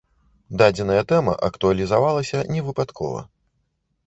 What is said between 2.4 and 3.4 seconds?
не выпадкова.